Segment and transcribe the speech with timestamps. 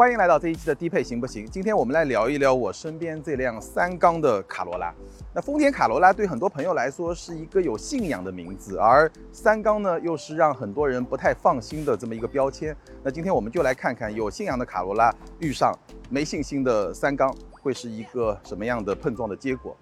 [0.00, 1.44] 欢迎来到这一期的低配行不行？
[1.44, 4.90] 今天我们来聊一聊我身边这辆三缸的卡罗拉。
[5.34, 12.74] 那丰田卡罗拉对很多朋友来说是一个有信仰的名字，而三缸呢又是让很多人不太放心的这么一个标签。
[13.02, 15.78] 那今天我们就来看看有信仰的卡罗拉遇上
[16.08, 19.76] 没信心的三缸会是一个什么样的碰撞的结果。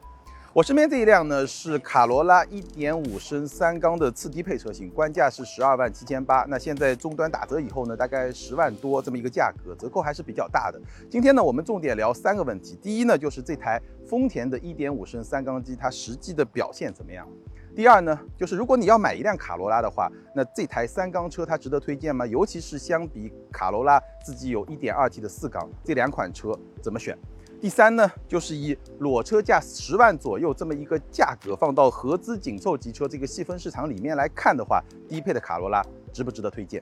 [0.55, 6.43] 我身边这一辆呢是卡罗拉1.5升三缸的次低配车型，官价是十二万七千八。
[6.49, 10.81] 那现在终端打折以后呢，大概十万多这么一个价格，折扣还是比较大的。
[11.11, 12.79] 今天呢，我们重点聊三个问题。
[12.83, 17.29] 第一呢，就是这台丰田的1.5升三缸机它实际的表现怎么样？
[17.77, 22.27] 第二呢，就是如果你要买一辆卡罗拉的话，那这台三缸车它值得推荐吗？
[22.27, 27.17] 尤其是相比卡罗拉自己有 1.2T 的四缸，这两款车怎么选？
[27.61, 36.81] 第三呢，就是以裸车价十万左右这么一个价格放到合资紧凑级车这个细分市场里面来看的话，低配的卡罗拉值不值得推荐？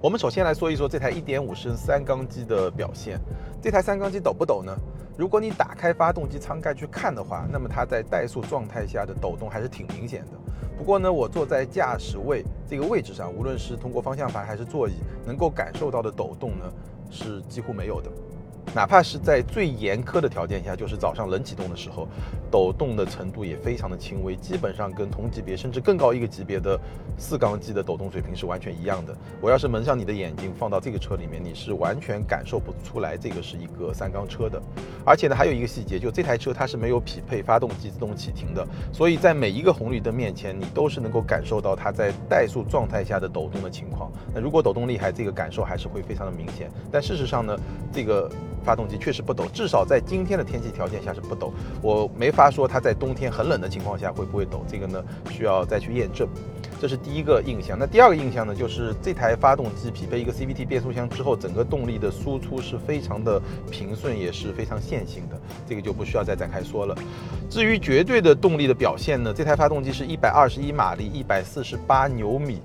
[0.00, 3.20] 我们首先来说一说这台1.5升三缸机的表现。
[3.60, 4.72] 这台三缸机抖不抖呢？
[5.18, 10.30] 如果你打开发动机舱盖去看的话，那么它在怠速状态下的抖动还是挺明显的。
[10.78, 14.94] 不过呢，我坐在驾驶位这个位置上，无论是通过方向盘还是座椅，
[15.26, 16.72] 能够感受到的抖动呢？
[17.12, 18.10] 是几乎没有的。
[18.74, 22.08] 哪怕是在最严苛的条件下，就是早上冷启动的时候，
[22.50, 26.78] 抖动的程度也非常的轻微，基本上跟同级别甚至更高一个级别的
[27.18, 29.14] 四缸机的抖动水平是完全一样的。
[29.42, 34.62] 我要是蒙上你的眼睛放到这个车里面，你是完全感受不出来这个是一个三缸车的。
[35.04, 44.10] 而且呢，还有一个细节，就这台车它是没有匹配发动机自动启停的，所以在每一个红绿灯面前，你都是能够感受到它在怠速状态下的抖动的情况。
[44.34, 46.70] 那如果抖动厉害，这个感受还是会非常的明显。
[46.90, 47.54] 但事实上呢，
[47.92, 48.30] 这个。
[48.62, 51.52] 发动机确实不抖，至少在今天的天气条件下是不抖。
[51.82, 56.28] 我没法说它在冬天很冷的情况下会不会抖，这个呢需要再去验证。
[56.80, 57.78] 这是第一个印象。
[57.78, 65.40] 那第二个印象呢，就是这台发动机匹配一个 CVT 变速箱之后，整个动力的输出是非常的平顺，也是非常线性的。
[65.64, 66.96] 这个就不需要再展开说了。
[67.48, 72.60] 至于绝对的动力的表现呢，这台发动机是一百二十一马力，一百四十八牛米，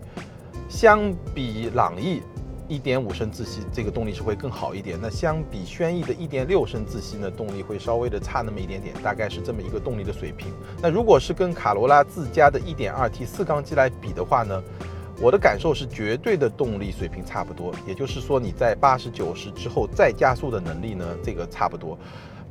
[0.67, 2.23] 相比朗逸。
[2.67, 10.47] 一点五升自吸这个动力是会更好一点，那相比轩逸的一点六升自吸呢，动力会稍微的差那么一点点，大概是这么一个动力的水平。
[10.81, 14.61] 那如果是跟卡罗拉自家的一点二 T 四缸机来比的话呢，
[15.22, 21.97] 我的感受是绝对的动力水平差不多，也就是说你在八十九十之后再加速的能力呢，这个差不多，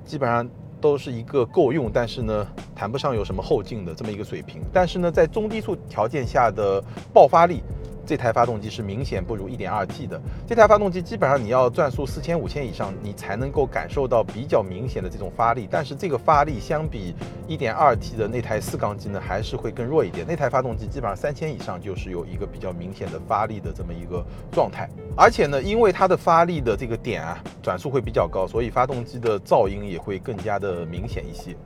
[0.06, 0.48] 基本上
[0.80, 4.62] 都是一个够用，但是呢谈不上有什么后劲的这么一个水平。
[4.72, 6.82] 但是呢，在中低速条件下的
[7.12, 7.62] 爆发力。
[8.06, 10.20] 这台发动机是明显不如 1.2T 的。
[10.46, 15.66] 这台发动机基本上你要转速四千五千以上，你才能够感受到比较明显的这种发力。
[15.68, 17.14] 但是这个发力相比
[17.48, 20.24] 1.2T 的那台四缸机呢，还是会更弱一点。
[20.26, 24.88] 那台发动机基本上三千以上就是有一个比较明显的发力的这么一个状态。
[25.16, 31.56] 而且呢，因为它的发力的这个点啊，转速会比较高，所以发动机的噪音也会更加的明显一些。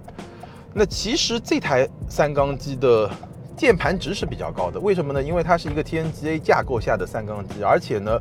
[0.73, 3.11] 那其实这台三缸机的。
[3.61, 5.23] 键盘值是比较高的，为什么呢？
[5.23, 8.19] 因为它是一个 TNGA 架构下的三缸机，而且呢，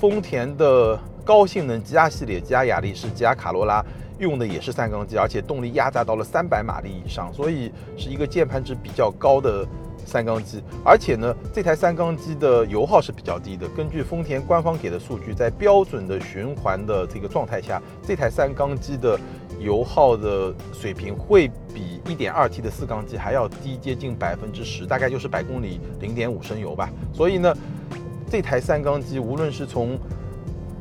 [0.00, 3.80] 丰田的高性能 GR 系列、GR 雅力士、GR 卡罗拉
[4.18, 9.66] 用的也是三缸机，而且动力压榨到了三百马力以上，所以是一个键盘值比较高的
[10.06, 10.62] 三缸机。
[10.84, 13.68] 而且呢，这台三缸机的油耗是比较低的。
[13.68, 19.18] 根据丰田官方给的数据，在标准的循环的这个状态下，这台三缸机的
[19.58, 22.00] 油耗的水平会比。
[22.06, 26.90] 一点二 T 的四缸机还要低接近百分之十，大概就是百公里零点五升油吧。
[27.14, 27.56] 所以呢，
[28.30, 29.98] 这台三缸机无论是从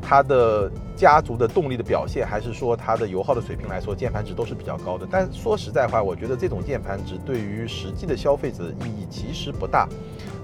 [0.05, 5.07] 它的家族的动力的表现，还是说它的油耗的水平来说，键盘值都是比较高的。
[5.09, 9.87] 但说实在话，我觉得这种键盘值对于实际的消费者意义其实不大。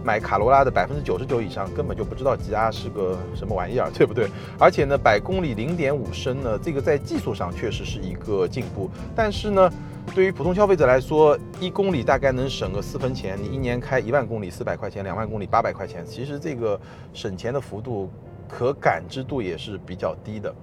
[0.02, 4.30] 买卡罗拉的百分之九十九以上根本就不知道 GR 是个什么玩意儿，对不对？
[4.58, 9.70] 而且呢，百公里零点五升呢，这个在技术上确实是一个进步，但是呢。
[10.16, 13.38] 对于普通消费者来说，一公里大概能省个四分钱。
[13.40, 16.04] 你一年开一万公里，四百块钱；两万公里，八百块钱。
[16.04, 16.80] 其实这个
[17.14, 18.10] 省钱的幅度
[18.50, 20.54] 可感知度也是比较低的。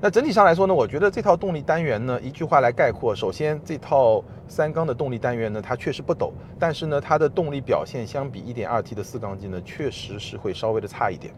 [0.00, 11.32] 那整体上来说呢，我觉得这套动力单元呢，一句话来概括：首先，这套三缸的动力单元呢，它确实不抖，但是呢，它的动力表现相比一点二 T 的四缸机呢，确实是会稍微的差一点。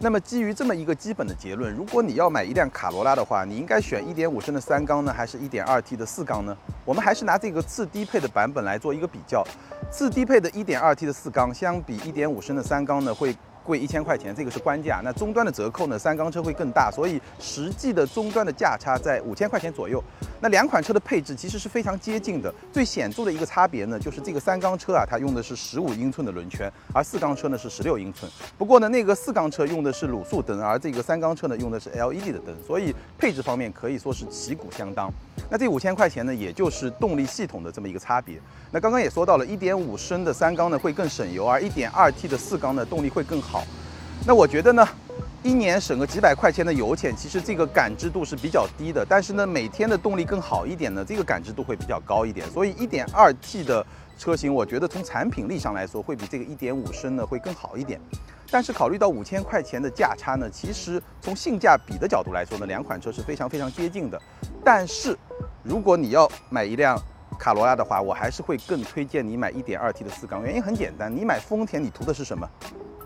[0.00, 6.56] 那么基于这么一个基本的结论，如果你要买一辆卡罗拉的话，你应该选1.5升的三缸呢，还是一点二 T 的四缸呢？
[6.84, 9.44] 我们还是拿这个次低配的版本来做一个比较。
[9.90, 13.36] 次低配的一点二 T 的四缸相比1.5升的三缸呢，会
[13.68, 15.02] 贵一千块钱，这个是官价。
[15.04, 20.02] 那终端的折扣呢，三缸车会更大，所以实际的终端的价差在五千块钱左右。
[20.40, 28.30] 那两款车的配置其实是非常接近的，最显著的一个差别呢，就是这个三缸车啊，它用的是十五英寸的轮圈，而四缸车呢是十六英寸。
[28.56, 35.12] 不过呢，那个四缸车用的是卤素灯，而这个三缸车呢用的是 LED 的灯，所以配置方面可以说是旗鼓相当。
[35.50, 38.40] 那这五千块钱呢，也就是动力系统的这么一个差别。
[38.70, 43.57] 那刚刚也说到了，一点五升的三缸呢会更省油，而一点二 T 的四缸呢动力会更好。
[44.26, 44.88] 那我觉得呢？
[45.44, 49.06] 一年省个几百块钱的油钱，其实这个感知度是比较低的。
[49.08, 52.44] 但是呢，每天的动力更好一点呢，这个感知度会比较高一点。
[52.50, 53.86] 所以一点二 T 的
[54.18, 58.00] 车型，我觉得从产品力上来说，会比这个一点五升呢会更好一点。
[58.50, 64.20] 但是考虑到五千块钱的价差呢，其实从性价比的角度来说呢，两款车是非常非常接近的。
[64.64, 65.16] 但是
[65.62, 67.00] 如果你要买一辆
[67.38, 70.42] 卡罗拉的话，我还是会更推荐你买一点二 T 的四缸。
[70.42, 72.46] 原因很简单，你买丰田，你图的是什么？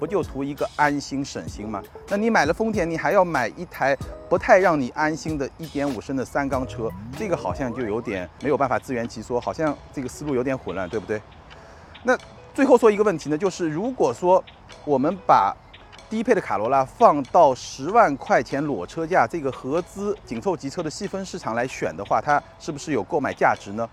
[0.02, 1.80] 不就图一个安心省心吗？
[2.08, 3.96] 那你买了丰田，你还要买一台
[4.28, 11.22] 不太让你安心的1.5升的三缸车，这个好像就有点没有办法自圆其说，好像这个思路有点混乱，对不对？
[12.02, 12.18] 那
[12.52, 14.42] 最后说一个问题呢，就是如果说
[14.84, 15.56] 我们把
[16.10, 23.88] 低配的卡罗拉放到十万块钱裸车价这个合资紧凑级车的细分市场来选的话，它是不是有购买价值呢？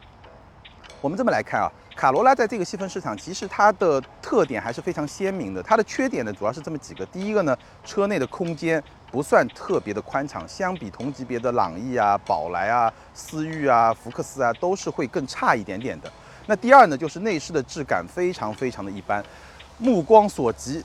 [1.02, 1.70] 我们这么来看啊。
[2.00, 5.62] 卡罗拉在这个细分市场，其实它的特点还是非常鲜明的。
[5.62, 7.06] 它的缺点呢，主要是这么几个。
[7.08, 7.54] 第一个呢，
[7.84, 8.82] 车内的空间
[9.12, 16.10] 不算特别的宽敞，相比同级别的朗逸啊、宝来啊、思域啊、福克斯啊，都是会更差一点点的。
[16.46, 19.22] 那第二呢，就是内饰的质感非常非常的一般，
[19.78, 20.82] 目光所及。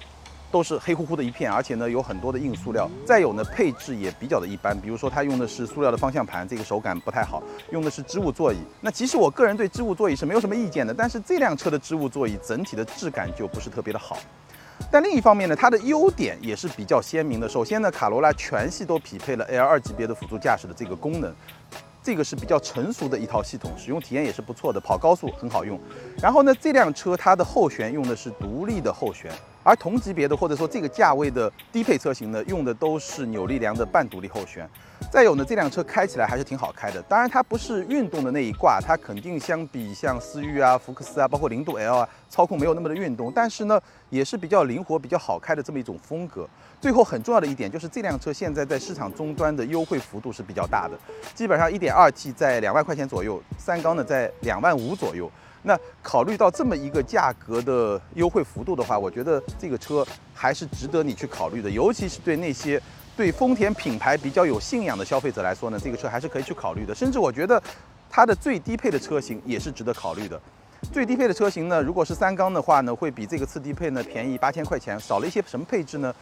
[0.55, 2.89] 都是黑乎乎的一片，而且呢有很多的硬塑料。
[3.05, 7.43] 再有呢配置也比较的一般，比如说它用的是塑料的方向盘，这个手感不太好；
[7.73, 8.59] 用的是织物座椅。
[8.81, 14.17] 那其实我个人对织物座椅是没有什么意见的，但是这辆车的织物座椅整体的质感就不是特别的好。
[14.93, 17.49] 但另一方面呢，它的优点也是比较鲜明的。
[17.49, 21.35] 首先呢，卡罗拉全系都匹配了 L 二级别的辅助驾驶的这个功能。
[22.01, 25.81] 这个是比较成熟的一套系统，使用体验也是不错的，跑高速很好用。
[26.23, 29.33] 然后呢，这辆车它的后悬用的是独立的后悬，
[29.65, 34.69] 而同级别的或者说这个价位的低配车型呢，用的都是扭力梁的半独立后悬。
[35.11, 37.01] 再有呢，这辆车开起来还是挺好开的。
[37.03, 43.33] 当然，它不是运动的那一挂，它肯定相比像思域啊、福克斯啊，包括零度 L 啊，操控没有那么的运动。
[43.35, 43.81] 但是呢，
[44.11, 46.47] 也是比较灵活、比较好开的这么一种风格。
[46.79, 50.99] 最后很重要的一点就是，这辆车现在在市场终端的优惠幅度是比较大的，
[51.35, 55.31] 基本上 1.2T 在两万块钱左右，三缸呢在两万五左右。
[55.65, 62.81] 那考虑到这么一个价格的优惠幅度的话，我觉得这个车还是值得你去考虑的，尤其是对那些。
[63.17, 66.93] 对丰田品牌比较有信仰的消费者来说呢，这个车还是可以去考虑的。
[66.93, 67.63] 甚至我觉得，
[68.11, 70.41] 它的最低配的车型也是值得考虑的。
[70.93, 76.15] 最低配的车型呢，如果是三缸的话呢，会比这个次低配呢便宜八千块钱，少了一些什么配置呢？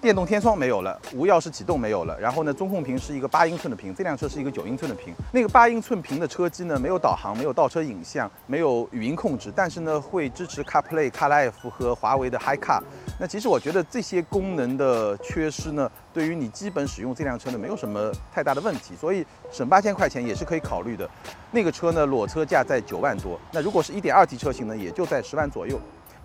[0.00, 5.14] 电动天窗没有了，无钥匙启动没有了，然后呢，中控屏是一个八英寸的屏，这辆车是一个九英寸的屏。
[5.32, 12.80] 那个八英寸屏的车机呢，没有导航，没有倒车影像，没有语音控制，但是呢，会支持 CarPlay、CarLife 和华为的 HiCar。
[13.18, 21.08] 那其实我觉得这些功能的缺失呢，对于你基本使用这辆车呢，没有什么太大的问题，所以省八千块钱也是可以考虑的。
[21.50, 25.80] 那个车呢，裸车价在九万多，那如果是一点二 T 车型呢，也就在十万左右。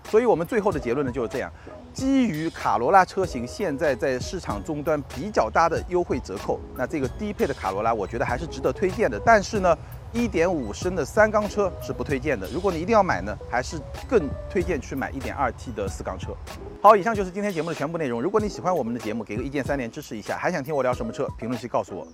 [0.10, 1.52] 所以我们最后的结论呢就是这样：
[1.94, 9.20] 基于卡罗拉车型现在在市场终端比较大的优惠折扣，那这个低配的卡罗拉我觉得还是值得推荐的。
[9.26, 9.78] 但是呢，
[10.14, 12.48] 一点五升的三缸车是不推荐的。
[12.54, 16.36] 如果你一定要买呢，还是更推荐去买一点二 T 的四缸车。
[16.82, 18.22] 好，以上就是今天节目的全部内容。
[18.22, 20.38] 如果你喜欢我们的节目，给个一键三连支持一下。
[20.38, 21.28] 还想听我聊什么车？
[21.38, 22.08] 评论区告诉我。